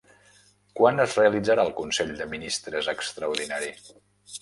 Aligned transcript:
Quan 0.79 1.03
es 1.03 1.13
realitzarà 1.19 1.67
el 1.69 1.71
consell 1.81 2.17
de 2.23 2.29
ministres 2.35 2.93
extraordinari? 2.97 3.75